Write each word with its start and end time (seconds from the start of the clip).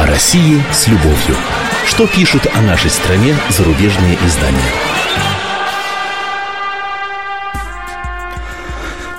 О 0.00 0.06
России 0.06 0.62
с 0.72 0.88
любовью. 0.88 1.36
Что 1.84 2.06
пишут 2.06 2.46
о 2.54 2.62
нашей 2.62 2.88
стране 2.88 3.34
зарубежные 3.50 4.16
издания? 4.26 4.72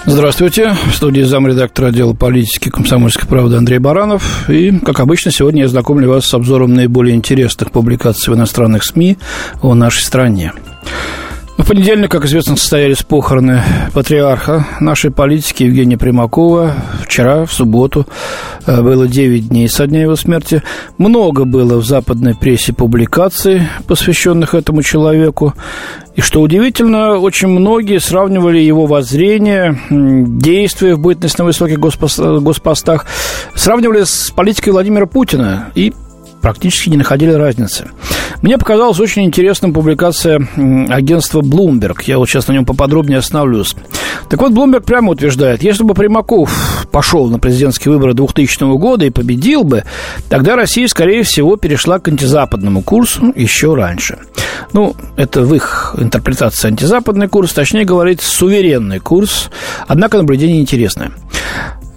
Здравствуйте. 0.08 0.76
В 0.92 0.96
студии 0.96 1.22
замредактора 1.22 1.90
отдела 1.90 2.16
политики 2.16 2.70
комсомольской 2.70 3.30
правды 3.30 3.58
Андрей 3.58 3.78
Баранов. 3.78 4.50
И, 4.50 4.72
как 4.80 5.00
обычно, 5.02 5.30
сегодня 5.30 5.62
я 5.62 5.68
знакомлю 5.68 6.10
вас 6.10 6.26
с 6.26 6.34
обзором 6.34 6.74
наиболее 6.74 7.16
интересных 7.16 7.70
публикаций 7.70 8.34
в 8.34 8.36
иностранных 8.36 8.84
СМИ 8.84 9.20
о 9.62 9.76
нашей 9.76 10.02
стране. 10.02 10.52
В 11.58 11.68
понедельник, 11.68 12.10
как 12.10 12.26
известно, 12.26 12.56
состоялись 12.56 13.04
похороны 13.04 13.62
патриарха 13.94 14.66
нашей 14.80 15.12
политики 15.12 15.64
Евгения 15.64 15.98
Примакова. 15.98 16.74
Вчера, 17.04 17.46
в 17.46 17.54
субботу, 17.54 18.08
э, 18.66 18.82
было 18.82 19.08
9 19.08 19.50
дней 19.50 19.68
со 19.68 19.86
дня 19.86 20.02
его 20.02 20.16
смерти. 20.16 20.64
Много 20.98 21.46
было 21.46 21.78
в 21.78 21.86
западной 21.86 22.36
прессе 22.36 22.74
публикаций, 22.74 23.64
посвященных 23.88 24.56
этому 24.56 24.82
человеку. 24.82 25.54
И 26.16 26.22
что 26.22 26.42
удивительно, 26.42 27.18
очень 27.20 27.48
многие 27.48 28.00
сравнивали 28.00 28.60
его 28.60 28.86
воззрение, 28.86 29.80
действия 29.90 30.96
в 30.96 31.00
бытность 31.00 31.38
на 31.38 31.46
высоких 31.46 31.80
госпостах, 31.80 33.06
сравнивали 33.56 34.04
с 34.04 34.32
политикой 34.36 34.72
Владимира 34.72 35.06
Путина 35.06 35.70
и 35.76 35.94
практически 36.42 36.90
не 36.90 36.98
находили 36.98 37.32
разницы. 37.32 37.90
Мне 38.42 38.58
показалась 38.58 39.00
очень 39.00 39.24
интересная 39.24 39.72
публикация 39.72 40.48
агентства 40.90 41.42
Bloomberg. 41.42 42.02
Я 42.06 42.18
вот 42.18 42.28
сейчас 42.28 42.48
на 42.48 42.54
нем 42.54 42.66
поподробнее 42.66 43.20
остановлюсь. 43.20 43.76
Так 44.30 44.42
вот, 44.42 44.52
Bloomberg 44.52 44.82
прямо 44.82 45.12
утверждает, 45.12 45.62
если 45.62 45.84
бы 45.84 45.94
Примаков 45.94 46.88
пошел 46.92 47.30
на 47.30 47.38
президентские 47.38 47.94
выборы 47.94 48.14
2000 48.14 48.78
года 48.78 49.06
и 49.06 49.10
победил 49.10 49.64
бы, 49.64 49.84
тогда 50.30 50.56
Россия, 50.56 50.88
скорее 50.88 51.24
всего, 51.24 51.58
перешла 51.58 52.00
к 52.00 52.08
антизападному 52.08 52.82
курсу 52.82 53.32
еще 53.36 53.76
раньше. 53.76 54.18
Ну, 54.74 54.96
это 55.18 55.42
в 55.42 55.54
их 55.54 55.96
интерпретации 55.98 56.70
антизападный 56.70 57.28
курс, 57.28 57.54
точнее 57.54 57.86
говорить, 57.86 58.22
суверенный 58.22 59.00
курс. 59.00 59.50
Однако 59.88 60.18
наблюдение 60.18 60.62
интересное. 60.62 61.12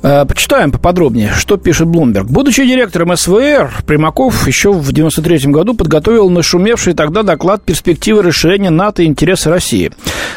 Э, 0.04 0.26
почитаем 0.26 0.70
поподробнее, 0.70 1.32
что 1.34 1.56
пишет 1.56 1.88
Блумберг. 1.88 2.26
Будучи 2.26 2.62
директором 2.66 3.16
СВР, 3.16 3.72
Примаков 3.86 4.46
еще 4.46 4.70
в 4.70 4.90
1993 4.90 5.50
году 5.50 5.72
подготовил 5.72 6.28
нашумевший 6.28 6.92
тогда 6.92 7.22
доклад 7.22 7.62
«Перспективы 7.64 8.20
расширения 8.20 8.68
НАТО 8.68 9.02
и 9.02 9.06
интересы 9.06 9.48
России». 9.48 9.92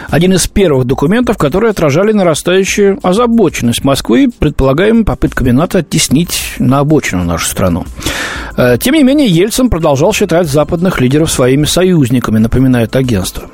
Один 0.08 0.32
из 0.32 0.48
первых 0.48 0.86
документов, 0.86 1.38
которые 1.38 1.72
отражали 1.72 2.14
нарастающую 2.14 2.98
озабоченность 3.04 3.84
Москвы 3.84 4.30
предполагаемыми 4.40 5.04
попытками 5.04 5.52
НАТО 5.52 5.80
оттеснить 5.80 6.54
на 6.60 6.80
обочину 6.80 7.26
нашу 7.26 7.48
страну. 7.48 7.86
Э, 8.56 8.78
тем 8.80 8.94
не 8.94 9.04
менее, 9.04 9.28
Ельцин 9.28 9.70
продолжал 9.70 10.14
считать 10.14 10.48
западных 10.48 11.02
лидеров 11.02 11.30
своими 11.30 11.66
союзниками, 11.66 12.38
напоминает 12.38 12.95
агентство. 12.95 13.50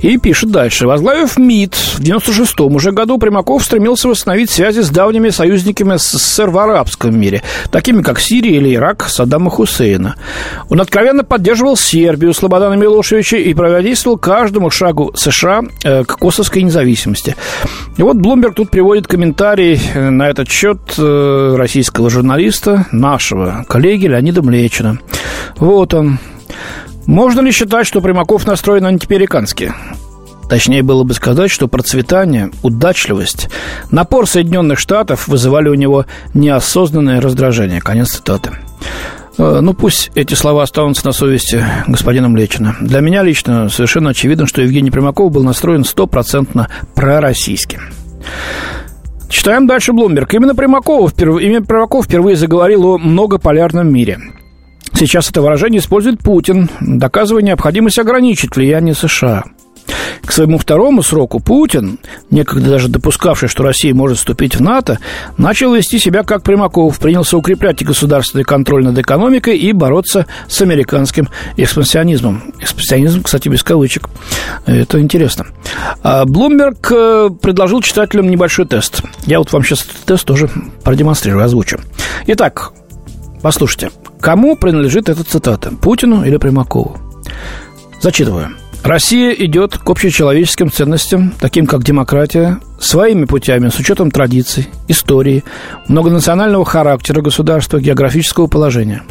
И 0.00 0.16
пишет 0.16 0.50
дальше. 0.50 0.86
Возглавив 0.86 1.36
МИД 1.38 1.74
в 1.74 2.00
96-м 2.00 2.74
уже 2.74 2.92
году, 2.92 3.18
Примаков 3.18 3.64
стремился 3.64 4.08
восстановить 4.08 4.50
связи 4.50 4.80
с 4.80 4.90
давними 4.90 5.30
союзниками 5.30 5.96
СССР 5.96 6.50
в 6.50 6.58
арабском 6.58 7.18
мире, 7.18 7.42
такими 7.70 8.02
как 8.02 8.20
Сирия 8.20 8.56
или 8.56 8.74
Ирак 8.74 9.08
Саддама 9.08 9.50
Хусейна. 9.50 10.14
Он 10.68 10.80
откровенно 10.80 11.24
поддерживал 11.24 11.76
Сербию 11.76 12.32
Слободана 12.32 12.74
Милошевича 12.74 13.36
и 13.36 13.54
противодействовал 13.54 14.18
каждому 14.18 14.70
шагу 14.70 15.12
США 15.14 15.62
э, 15.84 16.04
к 16.04 16.16
косовской 16.16 16.62
независимости. 16.62 17.34
И 17.96 18.02
вот 18.02 18.16
Блумберг 18.16 18.54
тут 18.54 18.70
приводит 18.70 19.06
комментарий 19.06 19.80
э, 19.94 20.10
на 20.10 20.28
этот 20.28 20.48
счет 20.48 20.78
э, 20.96 21.54
российского 21.56 22.10
журналиста, 22.10 22.86
нашего 22.92 23.64
коллеги 23.68 24.06
Леонида 24.06 24.42
Млечина. 24.42 24.98
Вот 25.56 25.94
он. 25.94 26.18
Можно 27.08 27.40
ли 27.40 27.52
считать, 27.52 27.86
что 27.86 28.02
Примаков 28.02 28.46
настроен 28.46 28.84
антиамерикански? 28.84 29.72
Точнее 30.50 30.82
было 30.82 31.04
бы 31.04 31.14
сказать, 31.14 31.50
что 31.50 31.66
процветание, 31.66 32.50
удачливость, 32.62 33.48
напор 33.90 34.28
Соединенных 34.28 34.78
Штатов 34.78 35.26
вызывали 35.26 35.70
у 35.70 35.74
него 35.74 36.04
неосознанное 36.34 37.22
раздражение. 37.22 37.80
Конец 37.80 38.10
цитаты. 38.10 38.50
Э, 39.38 39.60
ну, 39.62 39.72
пусть 39.72 40.10
эти 40.16 40.34
слова 40.34 40.62
останутся 40.62 41.06
на 41.06 41.12
совести 41.12 41.64
господина 41.86 42.28
Млечина. 42.28 42.76
Для 42.78 43.00
меня 43.00 43.22
лично 43.22 43.70
совершенно 43.70 44.10
очевидно, 44.10 44.46
что 44.46 44.60
Евгений 44.60 44.90
Примаков 44.90 45.32
был 45.32 45.44
настроен 45.44 45.84
стопроцентно 45.84 46.68
пророссийски. 46.94 47.80
Читаем 49.30 49.66
дальше 49.66 49.94
Блумберг. 49.94 50.34
Именно 50.34 50.54
Примаков, 50.54 51.14
именно 51.18 51.64
Примаков 51.64 52.04
впервые 52.04 52.36
заговорил 52.36 52.84
о 52.84 52.98
многополярном 52.98 53.90
мире. 53.90 54.18
Сейчас 54.98 55.30
это 55.30 55.42
выражение 55.42 55.78
использует 55.78 56.18
Путин, 56.18 56.68
доказывая 56.80 57.40
необходимость 57.40 58.00
ограничить 58.00 58.56
влияние 58.56 58.96
США. 58.96 59.44
К 60.24 60.32
своему 60.32 60.58
второму 60.58 61.04
сроку 61.04 61.38
Путин, 61.38 62.00
некогда 62.32 62.70
даже 62.70 62.88
допускавший, 62.88 63.48
что 63.48 63.62
Россия 63.62 63.94
может 63.94 64.18
вступить 64.18 64.56
в 64.56 64.60
НАТО, 64.60 64.98
начал 65.36 65.72
вести 65.72 66.00
себя 66.00 66.24
как 66.24 66.42
Примаков, 66.42 66.98
принялся 66.98 67.36
укреплять 67.36 67.84
государственный 67.84 68.42
контроль 68.42 68.82
над 68.82 68.98
экономикой 68.98 69.56
и 69.56 69.70
бороться 69.70 70.26
с 70.48 70.60
американским 70.62 71.28
экспансионизмом. 71.56 72.52
Экспансионизм, 72.58 73.22
кстати, 73.22 73.48
без 73.48 73.62
кавычек. 73.62 74.08
Это 74.66 75.00
интересно. 75.00 75.46
А 76.02 76.24
Блумберг 76.24 76.90
э, 76.90 77.30
предложил 77.40 77.82
читателям 77.82 78.28
небольшой 78.28 78.66
тест. 78.66 79.02
Я 79.26 79.38
вот 79.38 79.52
вам 79.52 79.62
сейчас 79.62 79.86
тест 80.04 80.26
тоже 80.26 80.50
продемонстрирую, 80.82 81.44
озвучу. 81.44 81.78
Итак, 82.26 82.72
послушайте. 83.42 83.90
Кому 84.20 84.56
принадлежит 84.56 85.08
эта 85.08 85.24
цитата? 85.24 85.70
Путину 85.70 86.24
или 86.24 86.36
Примакову? 86.36 86.96
Зачитываю. 88.00 88.50
Россия 88.84 89.32
идет 89.32 89.76
к 89.76 89.90
общечеловеческим 89.90 90.70
ценностям, 90.70 91.34
таким 91.40 91.66
как 91.66 91.82
демократия, 91.82 92.58
своими 92.80 93.24
путями, 93.24 93.68
с 93.68 93.78
учетом 93.78 94.10
традиций, 94.10 94.68
истории, 94.86 95.44
многонационального 95.88 96.64
характера 96.64 97.20
государства, 97.20 97.80
географического 97.80 98.46
положения. 98.46 99.02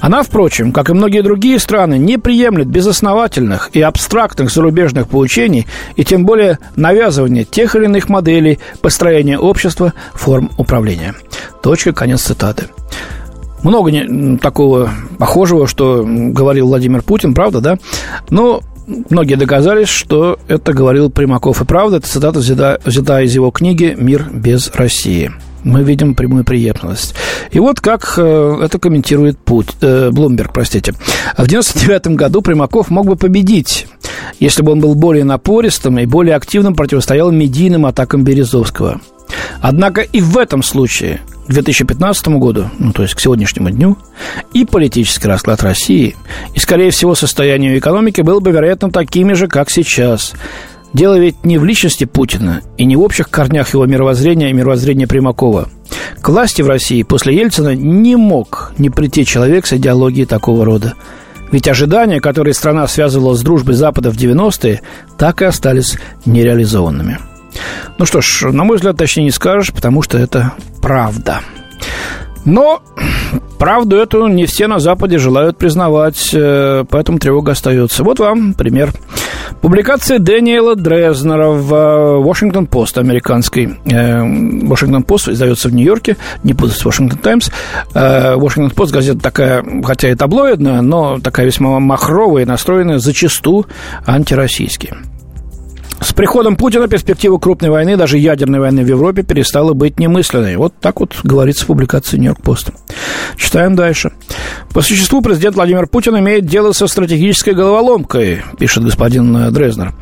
Она, 0.00 0.22
впрочем, 0.22 0.72
как 0.72 0.88
и 0.88 0.92
многие 0.92 1.22
другие 1.22 1.58
страны, 1.58 1.98
не 1.98 2.16
приемлет 2.16 2.68
безосновательных 2.68 3.70
и 3.72 3.80
абстрактных 3.80 4.50
зарубежных 4.50 5.08
поучений 5.08 5.66
и 5.96 6.04
тем 6.04 6.24
более 6.24 6.58
навязывания 6.76 7.44
тех 7.44 7.74
или 7.76 7.84
иных 7.84 8.08
моделей 8.08 8.60
построения 8.80 9.38
общества, 9.38 9.92
форм 10.14 10.50
управления. 10.58 11.14
Точка, 11.62 11.92
конец 11.92 12.22
цитаты. 12.22 12.68
Много 13.62 13.92
такого 14.38 14.90
похожего, 15.18 15.66
что 15.66 16.04
говорил 16.04 16.66
Владимир 16.66 17.02
Путин, 17.02 17.34
правда, 17.34 17.60
да? 17.60 17.78
Но 18.30 18.62
многие 18.86 19.36
доказались, 19.36 19.88
что 19.88 20.38
это 20.48 20.72
говорил 20.72 21.10
Примаков. 21.10 21.62
И 21.62 21.64
правда, 21.64 21.98
эта 21.98 22.06
цитата 22.06 22.40
взята, 22.40 22.80
взята 22.84 23.22
из 23.22 23.34
его 23.34 23.50
книги 23.50 23.94
«Мир 23.96 24.28
без 24.32 24.70
России». 24.74 25.30
Мы 25.64 25.84
видим 25.84 26.16
прямую 26.16 26.44
преемственность. 26.44 27.14
И 27.52 27.60
вот 27.60 27.80
как 27.80 28.14
э, 28.16 28.58
это 28.62 28.80
комментирует 28.80 29.38
Путь, 29.38 29.68
э, 29.80 30.10
Блумберг, 30.10 30.52
простите. 30.52 30.92
В 31.36 31.44
1999 31.44 32.16
году 32.16 32.42
Примаков 32.42 32.90
мог 32.90 33.06
бы 33.06 33.14
победить, 33.14 33.86
если 34.40 34.62
бы 34.62 34.72
он 34.72 34.80
был 34.80 34.96
более 34.96 35.22
напористым 35.22 36.00
и 36.00 36.06
более 36.06 36.34
активным 36.34 36.74
противостоял 36.74 37.30
медийным 37.30 37.86
атакам 37.86 38.24
Березовского. 38.24 39.00
Однако 39.60 40.00
и 40.00 40.20
в 40.20 40.36
этом 40.36 40.64
случае 40.64 41.20
2015 41.48 42.28
году, 42.28 42.70
ну, 42.78 42.92
то 42.92 43.02
есть 43.02 43.14
к 43.14 43.20
сегодняшнему 43.20 43.70
дню, 43.70 43.98
и 44.52 44.64
политический 44.64 45.28
расклад 45.28 45.62
России, 45.62 46.16
и, 46.54 46.58
скорее 46.58 46.90
всего, 46.90 47.14
состояние 47.14 47.78
экономики 47.78 48.20
было 48.20 48.40
бы, 48.40 48.50
вероятно, 48.50 48.90
такими 48.90 49.32
же, 49.32 49.48
как 49.48 49.70
сейчас. 49.70 50.34
Дело 50.92 51.18
ведь 51.18 51.44
не 51.44 51.58
в 51.58 51.64
личности 51.64 52.04
Путина 52.04 52.60
и 52.76 52.84
не 52.84 52.96
в 52.96 53.00
общих 53.00 53.30
корнях 53.30 53.72
его 53.72 53.86
мировоззрения 53.86 54.50
и 54.50 54.52
мировоззрения 54.52 55.06
Примакова. 55.06 55.68
К 56.20 56.28
власти 56.28 56.62
в 56.62 56.68
России 56.68 57.02
после 57.02 57.34
Ельцина 57.36 57.74
не 57.74 58.16
мог 58.16 58.72
не 58.78 58.90
прийти 58.90 59.24
человек 59.24 59.66
с 59.66 59.72
идеологией 59.72 60.26
такого 60.26 60.64
рода. 60.64 60.94
Ведь 61.50 61.68
ожидания, 61.68 62.20
которые 62.20 62.54
страна 62.54 62.86
связывала 62.86 63.34
с 63.34 63.42
дружбой 63.42 63.74
Запада 63.74 64.10
в 64.10 64.16
90-е, 64.16 64.80
так 65.18 65.42
и 65.42 65.46
остались 65.46 65.98
нереализованными. 66.24 67.18
Ну 67.98 68.06
что 68.06 68.20
ж, 68.20 68.50
на 68.52 68.64
мой 68.64 68.76
взгляд, 68.76 68.96
точнее 68.96 69.24
не 69.24 69.30
скажешь, 69.30 69.72
потому 69.72 70.02
что 70.02 70.18
это 70.18 70.52
правда. 70.80 71.40
Но 72.44 72.82
правду 73.58 73.96
эту 73.96 74.26
не 74.26 74.46
все 74.46 74.66
на 74.66 74.80
Западе 74.80 75.18
желают 75.18 75.56
признавать, 75.56 76.30
э, 76.34 76.84
поэтому 76.90 77.18
тревога 77.18 77.52
остается. 77.52 78.02
Вот 78.02 78.18
вам 78.18 78.54
пример. 78.54 78.92
Публикация 79.60 80.18
Дэниела 80.18 80.74
Дрезнера 80.74 81.50
в 81.50 81.72
Washington 81.72 82.68
Post 82.68 82.98
американской. 82.98 83.78
Washington 83.84 85.04
Post 85.06 85.32
издается 85.32 85.68
в 85.68 85.74
Нью-Йорке, 85.74 86.16
не 86.42 86.54
путать 86.54 86.76
с 86.76 86.84
Washington 86.84 87.20
Times. 87.22 87.52
Washington 87.94 88.74
Post 88.74 88.92
газета 88.92 89.20
такая, 89.20 89.64
хотя 89.84 90.08
и 90.10 90.14
таблоидная, 90.16 90.80
но 90.80 91.20
такая 91.20 91.46
весьма 91.46 91.78
махровая 91.78 92.44
настроенная 92.44 92.98
зачастую 92.98 93.66
антироссийски. 94.04 94.94
С 96.02 96.12
приходом 96.12 96.56
Путина 96.56 96.88
перспектива 96.88 97.38
крупной 97.38 97.70
войны, 97.70 97.96
даже 97.96 98.18
ядерной 98.18 98.58
войны 98.58 98.82
в 98.82 98.88
Европе, 98.88 99.22
перестала 99.22 99.72
быть 99.72 100.00
немысленной. 100.00 100.56
Вот 100.56 100.74
так 100.80 100.98
вот 100.98 101.14
говорится 101.22 101.64
в 101.64 101.68
публикации 101.68 102.16
«Нью-Йорк 102.16 102.42
Пост». 102.42 102.70
Читаем 103.36 103.76
дальше. 103.76 104.10
По 104.74 104.82
существу 104.82 105.22
президент 105.22 105.54
Владимир 105.54 105.86
Путин 105.86 106.18
имеет 106.18 106.44
дело 106.44 106.72
со 106.72 106.88
стратегической 106.88 107.54
головоломкой, 107.54 108.42
пишет 108.58 108.82
господин 108.82 109.52
Дрезнер. 109.52 109.92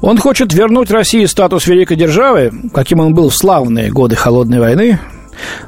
Он 0.00 0.16
хочет 0.18 0.54
вернуть 0.54 0.92
России 0.92 1.24
статус 1.24 1.66
великой 1.66 1.96
державы, 1.96 2.52
каким 2.72 3.00
он 3.00 3.12
был 3.12 3.28
в 3.28 3.36
славные 3.36 3.90
годы 3.90 4.14
Холодной 4.14 4.60
войны, 4.60 5.00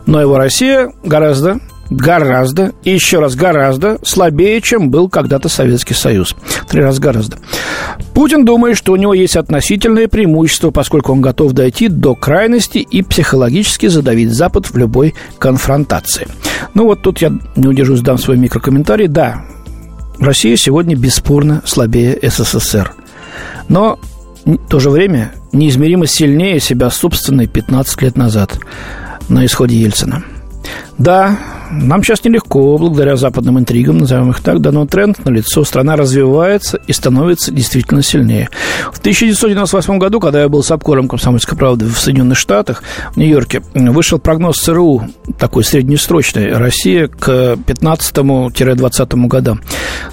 но 0.07 0.21
его 0.21 0.39
Россия 0.39 0.93
гораздо 1.03 1.59
гораздо, 1.91 2.73
и 2.85 2.91
еще 2.93 3.19
раз 3.19 3.35
гораздо 3.35 3.99
слабее, 4.03 4.61
чем 4.61 4.91
был 4.91 5.09
когда-то 5.09 5.49
Советский 5.49 5.95
Союз. 5.95 6.35
Три 6.69 6.83
раза 6.83 7.01
гораздо. 7.01 7.39
Путин 8.15 8.45
думает, 8.45 8.77
что 8.77 8.93
у 8.93 8.97
него 8.97 9.13
есть 9.13 9.37
относительное 9.37 10.09
преимущество, 10.09 10.71
поскольку 10.71 11.13
он 11.13 11.21
готов 11.21 11.53
дойти 11.53 11.89
до 11.89 12.15
крайности 12.15 12.79
и 12.79 13.03
психологически 13.03 13.87
задавить 13.87 14.33
Запад 14.33 14.67
в 14.67 14.77
любой 14.77 15.15
конфронтации. 15.39 16.29
Ну 16.75 16.85
вот 16.85 17.03
тут 17.03 17.19
я 17.19 17.33
не 17.57 17.67
удержусь, 17.67 18.01
дам 18.01 18.19
свой 18.19 18.37
микрокомментарий. 18.37 19.09
Да, 19.09 19.45
Россия 20.19 20.57
сегодня 20.57 20.97
бесспорно 20.97 21.63
слабее 21.65 22.19
СССР. 22.23 22.93
Но 23.69 23.99
в 24.45 24.57
то 24.69 24.79
же 24.79 24.91
время 24.91 25.33
неизмеримо 25.53 26.07
сильнее 26.07 26.61
себя 26.61 26.91
собственной 26.91 27.47
15 27.47 28.03
лет 28.03 28.17
назад 28.17 28.59
на 29.29 29.45
исходе 29.45 29.77
Ельцина. 29.77 30.25
Да, 30.99 31.39
нам 31.71 32.03
сейчас 32.03 32.25
нелегко, 32.25 32.77
благодаря 32.79 33.17
западным 33.17 33.59
интригам, 33.59 33.99
назовем 33.99 34.31
их 34.31 34.41
так, 34.41 34.61
да, 34.61 34.73
но 34.73 34.87
тренд 34.87 35.25
на 35.25 35.31
лицо. 35.31 35.65
Страна 35.65 35.97
развивается 35.97 36.79
и 36.87 36.93
становится 36.93 37.53
действительно 37.53 38.03
сильнее. 38.03 38.49
В 38.93 38.99
1998 38.99 39.99
году, 39.99 40.21
когда 40.21 40.43
я 40.43 40.49
был 40.49 40.63
с 40.63 40.71
обкором 40.71 41.09
комсомольской 41.09 41.57
правды 41.57 41.87
в 41.87 41.99
Соединенных 41.99 42.39
Штатах, 42.39 42.83
в 43.13 43.17
Нью-Йорке, 43.17 43.63
вышел 43.75 44.19
прогноз 44.19 44.59
ЦРУ, 44.59 45.03
такой 45.39 45.65
среднесрочный, 45.65 46.53
Россия 46.53 47.09
к 47.09 47.57
15-20 47.57 49.27
годам. 49.27 49.61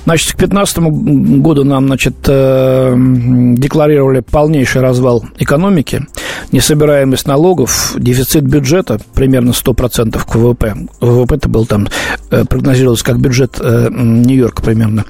Значит, 0.05 0.33
к 0.33 0.37
15 0.37 0.77
году 0.77 1.63
нам, 1.63 1.87
значит, 1.87 2.15
э, 2.27 2.93
декларировали 2.97 4.19
полнейший 4.19 4.81
развал 4.81 5.25
экономики, 5.39 6.05
несобираемость 6.51 7.27
налогов, 7.27 7.93
дефицит 7.97 8.43
бюджета 8.43 8.99
примерно 9.13 9.51
100% 9.51 10.19
к 10.25 10.35
ВВП. 10.35 10.75
ВВП 11.01 11.35
это 11.35 11.49
был 11.49 11.65
там, 11.65 11.87
э, 12.31 12.45
прогнозировался 12.45 13.05
как 13.05 13.19
бюджет 13.19 13.57
э, 13.59 13.89
Нью-Йорка 13.91 14.61
примерно. 14.61 15.05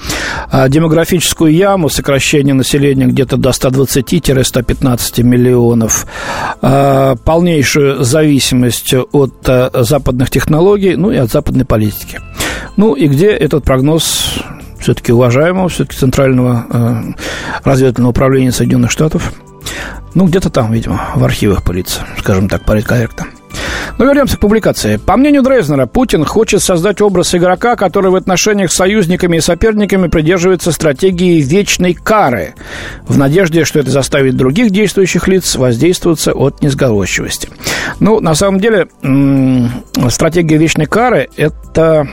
А 0.49 0.67
демографическую 0.69 1.53
яму, 1.53 1.89
сокращение 1.89 2.53
населения 2.53 3.07
где-то 3.07 3.37
до 3.37 3.49
120-115 3.49 5.23
миллионов, 5.23 6.07
а 6.61 7.15
полнейшую 7.15 8.03
зависимость 8.03 8.93
от 8.93 9.33
э, 9.47 9.69
западных 9.73 10.29
технологий, 10.29 10.95
ну 10.95 11.11
и 11.11 11.17
от 11.17 11.31
западной 11.31 11.65
политики. 11.65 12.19
Ну 12.75 12.93
и 12.93 13.07
где 13.07 13.27
этот 13.27 13.63
прогноз 13.63 14.39
все-таки 14.79 15.11
уважаемого, 15.11 15.69
все-таки 15.69 15.97
Центрального 15.97 16.65
э, 16.69 17.01
разведывательного 17.63 18.11
управления 18.11 18.51
Соединенных 18.51 18.91
Штатов? 18.91 19.33
Ну, 20.17 20.25
где-то 20.25 20.49
там, 20.49 20.71
видимо, 20.71 21.11
в 21.13 21.23
архивах 21.23 21.61
пылится, 21.61 22.01
скажем 22.17 22.49
так, 22.49 22.65
политкорректно. 22.65 23.27
Но 23.97 24.05
вернемся 24.05 24.37
к 24.37 24.39
публикации. 24.39 24.97
По 24.97 25.17
мнению 25.17 25.43
Дрейзнера, 25.43 25.85
Путин 25.85 26.25
хочет 26.25 26.61
создать 26.61 27.01
образ 27.01 27.33
игрока, 27.35 27.75
который 27.75 28.11
в 28.11 28.15
отношениях 28.15 28.71
с 28.71 28.75
союзниками 28.75 29.37
и 29.37 29.41
соперниками 29.41 30.07
придерживается 30.07 30.71
стратегии 30.71 31.41
вечной 31.41 31.93
кары, 31.93 32.55
в 33.07 33.17
надежде, 33.17 33.65
что 33.65 33.79
это 33.79 33.91
заставит 33.91 34.35
других 34.35 34.71
действующих 34.71 35.27
лиц 35.27 35.55
воздействоваться 35.55 36.33
от 36.33 36.61
несговорчивости. 36.61 37.49
Ну, 37.99 38.19
на 38.19 38.35
самом 38.35 38.59
деле, 38.59 38.87
стратегия 40.09 40.57
вечной 40.57 40.85
кары– 40.85 41.29
это 41.37 42.07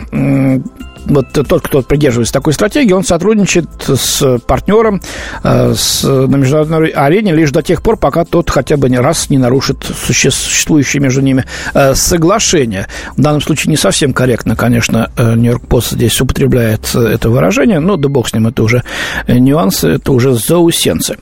вот 1.06 1.32
тот, 1.32 1.62
кто 1.62 1.82
придерживается 1.82 2.32
такой 2.32 2.52
стратегии, 2.52 2.92
он 2.92 3.04
сотрудничает 3.04 3.68
с 3.86 4.38
партнером 4.46 5.00
э, 5.42 5.74
с, 5.76 6.02
на 6.02 6.36
международной 6.36 6.88
арене 6.88 7.32
лишь 7.32 7.50
до 7.50 7.62
тех 7.62 7.82
пор, 7.82 7.96
пока 7.96 8.24
тот 8.24 8.50
хотя 8.50 8.76
бы 8.76 8.88
не 8.88 8.98
раз 8.98 9.30
не 9.30 9.38
нарушит 9.38 9.84
существующие 9.84 11.02
между 11.02 11.20
ними 11.20 11.44
э, 11.72 11.94
соглашения. 11.94 12.88
В 13.16 13.20
данном 13.20 13.40
случае 13.40 13.70
не 13.70 13.76
совсем 13.76 14.12
корректно, 14.12 14.56
конечно, 14.56 15.10
э, 15.16 15.34
Нью-Йорк 15.34 15.66
Пост 15.66 15.92
здесь 15.92 16.20
употребляет 16.20 16.94
это 16.94 17.30
выражение, 17.30 17.80
но 17.80 17.96
да 17.96 18.08
бог 18.08 18.28
с 18.28 18.34
ним, 18.34 18.46
это 18.46 18.62
уже 18.62 18.82
нюансы, 19.26 19.88
это 19.88 20.12
уже 20.12 20.34
заусенцы. 20.34 21.16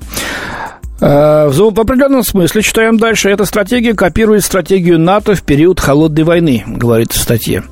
В 1.00 1.80
определенном 1.80 2.22
смысле, 2.22 2.62
читаем 2.62 2.96
дальше, 2.96 3.28
эта 3.28 3.44
стратегия 3.44 3.92
копирует 3.92 4.44
стратегию 4.44 5.00
НАТО 5.00 5.34
в 5.34 5.42
период 5.42 5.80
холодной 5.80 6.22
войны, 6.22 6.62
говорится 6.64 7.18
в 7.18 7.22
статье. 7.22 7.64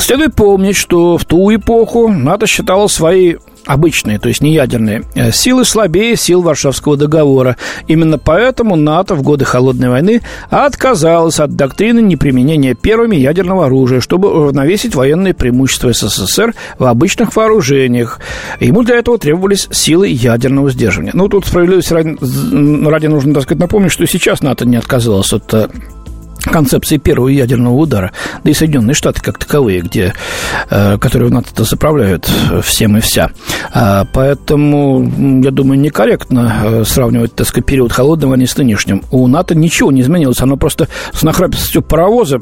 Следует 0.00 0.34
помнить, 0.34 0.76
что 0.76 1.18
в 1.18 1.24
ту 1.24 1.54
эпоху 1.54 2.08
НАТО 2.08 2.48
считало 2.48 2.88
свои 2.88 3.36
обычные, 3.68 4.18
то 4.18 4.28
есть 4.28 4.40
не 4.40 4.54
ядерные, 4.54 5.04
э, 5.14 5.30
силы 5.30 5.64
слабее 5.64 6.16
сил 6.16 6.40
Варшавского 6.40 6.96
договора. 6.96 7.56
Именно 7.86 8.18
поэтому 8.18 8.76
НАТО 8.76 9.14
в 9.14 9.22
годы 9.22 9.44
Холодной 9.44 9.90
войны 9.90 10.22
отказалось 10.48 11.38
от 11.38 11.54
доктрины 11.54 12.00
неприменения 12.00 12.74
первыми 12.74 13.16
ядерного 13.16 13.66
оружия, 13.66 14.00
чтобы 14.00 14.30
уравновесить 14.30 14.94
военные 14.94 15.34
преимущества 15.34 15.92
СССР 15.92 16.54
в 16.78 16.84
обычных 16.84 17.36
вооружениях. 17.36 18.20
Ему 18.58 18.82
для 18.82 18.96
этого 18.96 19.18
требовались 19.18 19.68
силы 19.70 20.08
ядерного 20.08 20.70
сдерживания. 20.70 21.12
Ну, 21.12 21.28
тут 21.28 21.46
справедливости 21.46 21.92
ради, 21.92 22.88
ради 22.88 23.06
нужно, 23.06 23.34
так 23.34 23.42
сказать, 23.42 23.60
напомнить, 23.60 23.92
что 23.92 24.06
сейчас 24.06 24.40
НАТО 24.40 24.66
не 24.66 24.76
отказалось 24.76 25.32
от 25.34 25.52
э, 25.52 25.68
концепции 26.42 26.96
первого 26.96 27.28
ядерного 27.28 27.74
удара, 27.74 28.12
да 28.44 28.50
и 28.50 28.54
Соединенные 28.54 28.94
Штаты 28.94 29.20
как 29.20 29.38
таковые, 29.38 29.80
где, 29.80 30.14
э, 30.70 30.98
которые 30.98 31.28
в 31.28 31.32
НАТО 31.32 31.64
заправляют 31.64 32.30
всем 32.62 32.96
и 32.96 33.00
вся. 33.00 33.30
А, 33.72 34.06
поэтому, 34.12 35.02
я 35.42 35.50
думаю, 35.50 35.80
некорректно 35.80 36.60
э, 36.62 36.84
сравнивать, 36.84 37.34
так 37.34 37.46
сказать, 37.46 37.66
период 37.66 37.92
холодного 37.92 38.30
войны 38.30 38.46
с 38.46 38.56
нынешним. 38.56 39.02
У 39.10 39.26
НАТО 39.26 39.54
ничего 39.54 39.92
не 39.92 40.00
изменилось, 40.00 40.40
оно 40.40 40.56
просто 40.56 40.88
с 41.12 41.22
нахрапистостью 41.22 41.82
паровоза, 41.82 42.40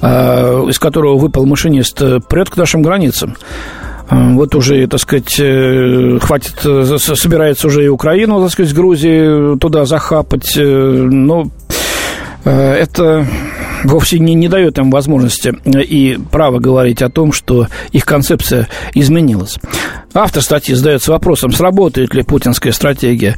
э, 0.00 0.66
из 0.68 0.78
которого 0.78 1.18
выпал 1.18 1.46
машинист, 1.46 2.00
прет 2.28 2.50
к 2.50 2.56
нашим 2.56 2.82
границам. 2.82 3.36
Вот 4.10 4.54
уже, 4.54 4.86
так 4.88 5.00
сказать, 5.00 5.36
хватит, 6.20 6.58
собирается 6.98 7.68
уже 7.68 7.84
и 7.84 7.88
Украину, 7.88 8.42
так 8.42 8.50
сказать, 8.50 8.74
Грузии 8.74 9.56
туда 9.56 9.86
захапать. 9.86 10.52
Но 10.56 11.44
Э, 11.44 11.61
это 12.44 13.26
вовсе 13.84 14.18
не, 14.18 14.34
не 14.34 14.48
дает 14.48 14.78
им 14.78 14.90
возможности 14.90 15.54
и 15.64 16.18
права 16.30 16.58
говорить 16.58 17.02
о 17.02 17.08
том, 17.08 17.32
что 17.32 17.68
их 17.92 18.04
концепция 18.04 18.68
изменилась. 18.94 19.58
Автор 20.14 20.42
статьи 20.42 20.74
задается 20.74 21.12
вопросом, 21.12 21.52
сработает 21.52 22.14
ли 22.14 22.22
путинская 22.22 22.72
стратегия. 22.72 23.36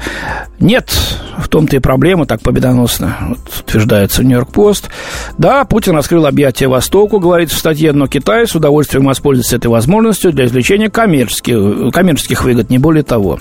Нет, 0.58 0.92
в 1.38 1.48
том-то 1.48 1.76
и 1.76 1.78
проблема, 1.78 2.26
так 2.26 2.40
победоносно 2.40 3.16
вот, 3.28 3.38
утверждается 3.60 4.22
в 4.22 4.24
Нью-Йорк 4.24 4.50
Пост. 4.50 4.90
Да, 5.38 5.64
Путин 5.64 5.94
раскрыл 5.96 6.26
объятия 6.26 6.68
Востоку, 6.68 7.18
говорит 7.18 7.50
в 7.50 7.56
статье, 7.56 7.92
но 7.92 8.06
Китай 8.06 8.46
с 8.46 8.54
удовольствием 8.54 9.04
воспользуется 9.06 9.56
этой 9.56 9.68
возможностью 9.68 10.32
для 10.32 10.46
извлечения 10.46 10.88
коммерческих, 10.90 11.92
коммерческих 11.92 12.44
выгод, 12.44 12.70
не 12.70 12.78
более 12.78 13.02
того. 13.02 13.38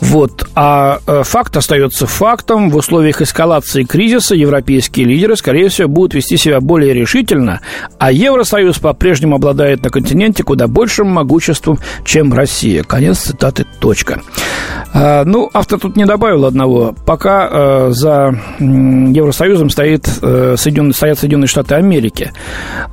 Вот. 0.00 0.48
А 0.54 1.00
э, 1.06 1.22
факт 1.24 1.56
остается 1.56 2.06
фактом. 2.06 2.70
В 2.70 2.76
условиях 2.76 3.22
эскалации 3.22 3.84
кризиса 3.84 4.34
европейские 4.34 5.06
лидеры, 5.06 5.36
скорее 5.36 5.68
всего, 5.68 5.88
будут 5.88 6.14
вести 6.14 6.36
себя 6.36 6.60
более 6.60 6.92
решительно, 6.92 7.60
а 7.98 8.12
Евросоюз 8.12 8.78
по-прежнему 8.78 9.36
обладает 9.36 9.82
на 9.82 9.90
континенте 9.90 10.42
куда 10.42 10.66
большим 10.66 11.08
могуществом, 11.08 11.78
чем 12.04 12.32
Россия. 12.32 12.82
Конец 12.82 13.18
цитаты. 13.18 13.66
Точка. 13.80 14.20
А, 14.92 15.24
ну, 15.24 15.50
автор 15.52 15.78
тут 15.78 15.96
не 15.96 16.06
добавил 16.06 16.44
одного. 16.44 16.94
Пока 17.16 17.48
э, 17.50 17.90
за 17.92 18.38
Евросоюзом 18.58 19.70
стоит, 19.70 20.06
э, 20.20 20.54
Соединенные, 20.58 20.92
стоят 20.92 21.18
Соединенные 21.18 21.48
Штаты 21.48 21.74
Америки. 21.76 22.32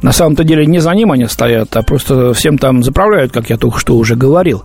На 0.01 0.13
самом-то 0.13 0.46
деле 0.46 0.65
не 0.65 0.80
за 0.80 0.92
ним 0.92 1.12
они 1.12 1.27
стоят, 1.27 1.75
а 1.75 1.82
просто 1.82 2.32
всем 2.32 2.58
там 2.58 2.84
заправляют, 2.84 3.34
как 3.34 3.50
я 3.50 3.58
только 3.58 3.80
что 3.80 3.98
уже 3.98 4.15
говорил. 4.15 4.63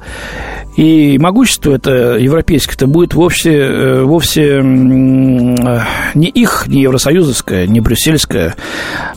И 0.76 1.18
могущество 1.18 1.72
это 1.72 2.18
европейское, 2.18 2.76
это 2.76 2.86
будет 2.86 3.14
вовсе, 3.14 3.52
э, 3.52 4.02
вовсе 4.04 4.60
не 4.62 6.28
их, 6.28 6.68
не 6.68 6.82
евросоюзовское, 6.82 7.66
не 7.66 7.80
брюссельское, 7.80 8.54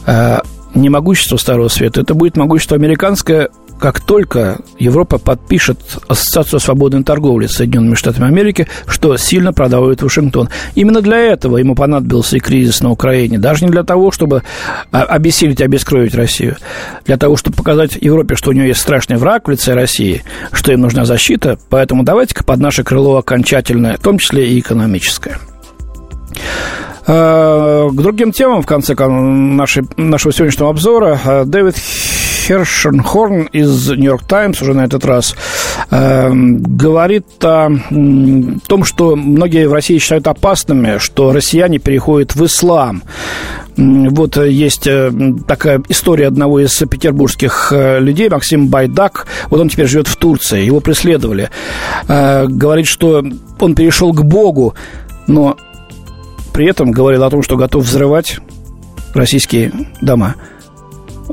а 0.08 0.42
не 0.74 0.90
могущество 0.90 1.38
Старого 1.38 1.68
Света, 1.68 2.02
это 2.02 2.16
будет 2.16 2.36
могущество 2.36 2.78
американское 2.78 3.50
как 3.82 4.00
только 4.00 4.60
Европа 4.78 5.18
подпишет 5.18 5.80
Ассоциацию 6.08 6.60
свободной 6.60 7.04
торговли 7.04 7.48
с 7.48 7.56
Соединенными 7.56 7.96
Штатами 7.96 8.28
Америки, 8.28 8.68
что 8.86 9.18
сильно 9.18 9.54
продавит 9.54 10.04
Вашингтон. 10.04 10.50
Именно 10.76 11.02
для 11.02 11.18
этого 11.18 11.58
ему 11.58 11.74
понадобился 11.74 12.38
и 12.38 12.40
кризис 12.40 12.82
на 12.82 12.92
Украине. 12.92 13.40
Даже 13.40 13.66
не 13.66 13.72
для 13.72 13.84
того, 13.84 14.12
чтобы 14.12 14.44
а, 14.92 15.02
обессилить, 15.02 15.62
обескровить 15.62 16.14
Россию. 16.14 16.58
Для 17.06 17.18
того, 17.18 17.36
чтобы 17.38 17.58
показать 17.58 17.96
Европе, 18.00 18.36
что 18.36 18.52
у 18.52 18.54
нее 18.54 18.68
есть 18.68 18.82
страшный 18.82 19.18
враг 19.18 19.48
в 19.48 19.52
лице 19.52 19.74
России, 19.74 20.24
что 20.52 20.72
им 20.72 20.82
нужна 20.82 21.06
защита. 21.06 21.58
Поэтому 21.72 22.04
давайте-ка 22.04 22.44
под 22.44 22.60
наше 22.60 22.84
крыло 22.84 23.18
окончательное, 23.18 23.98
в 23.98 24.02
том 24.02 24.20
числе 24.20 24.48
и 24.48 24.60
экономическое. 24.60 25.40
К 27.08 27.90
другим 27.92 28.32
темам 28.32 28.62
в 28.62 28.68
конце 28.68 28.94
нашего 28.96 30.32
сегодняшнего 30.32 30.70
обзора 30.70 31.20
Дэвид 31.46 31.76
Хершенхорн 32.42 33.44
из 33.52 33.90
«Нью-Йорк 33.90 34.24
Таймс» 34.24 34.62
уже 34.62 34.74
на 34.74 34.86
этот 34.86 35.06
раз 35.06 35.36
э, 35.92 36.30
говорит 36.32 37.26
о 37.44 37.70
том, 38.68 38.84
что 38.84 39.16
многие 39.16 39.68
в 39.68 39.74
России 39.74 40.00
считают 40.00 40.28
опасными, 40.28 40.98
что 40.98 41.32
россияне 41.32 41.78
переходят 41.78 42.36
в 42.36 42.46
ислам. 42.46 43.04
Вот 43.78 44.38
есть 44.38 44.88
э, 44.88 45.12
такая 45.48 45.82
история 45.88 46.28
одного 46.28 46.60
из 46.60 46.76
петербургских 46.78 47.72
э, 47.72 48.00
людей, 48.00 48.30
Максим 48.30 48.68
Байдак. 48.68 49.28
Вот 49.50 49.62
он 49.62 49.70
теперь 49.70 49.88
живет 49.88 50.08
в 50.08 50.16
Турции, 50.16 50.66
его 50.66 50.80
преследовали. 50.80 51.50
Э, 52.08 52.48
говорит, 52.48 52.88
что 52.88 53.24
он 53.60 53.76
перешел 53.76 54.14
к 54.14 54.24
Богу, 54.24 54.74
но 55.28 55.58
при 56.54 56.68
этом 56.68 56.92
говорил 56.92 57.24
о 57.24 57.30
том, 57.30 57.44
что 57.44 57.56
готов 57.56 57.86
взрывать 57.86 58.40
российские 59.14 59.72
дома. 60.02 60.36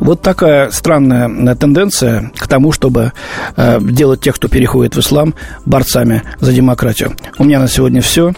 Вот 0.01 0.23
такая 0.23 0.71
странная 0.71 1.29
э, 1.29 1.55
тенденция 1.57 2.31
к 2.37 2.47
тому, 2.47 2.73
чтобы 2.73 3.13
э, 3.57 3.79
делать 3.81 4.21
тех, 4.21 4.37
кто 4.37 4.49
переходит 4.49 4.95
в 4.95 5.01
ислам, 5.01 5.35
борцами 5.65 6.23
за 6.39 6.53
демократию. 6.53 7.17
У 7.39 7.45
меня 7.45 7.59
на 7.59 7.69
сегодня 7.69 8.01
все. 8.01 8.33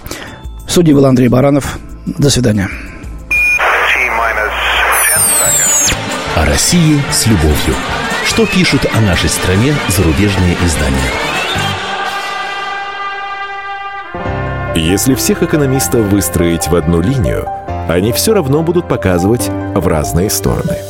Судьи 0.67 0.95
был 0.95 1.05
Андрей 1.05 1.29
Баранов. 1.29 1.79
До 2.07 2.31
свидания. 2.31 2.69
О 6.37 6.47
России 6.47 7.01
с 7.13 7.27
любовью. 7.27 7.75
Что 8.25 8.47
пишут 8.47 8.87
о 8.95 9.01
нашей 9.03 9.29
стране 9.29 9.75
зарубежные 9.89 10.57
издания? 10.65 10.99
Если 14.77 15.15
всех 15.15 15.43
экономистов 15.43 16.07
выстроить 16.07 16.69
в 16.69 16.75
одну 16.75 17.03
линию, 17.03 17.47
они 17.89 18.13
все 18.13 18.33
равно 18.33 18.63
будут 18.63 18.89
показывать 18.89 19.51
в 19.75 19.87
разные 19.87 20.31
стороны– 20.31 20.79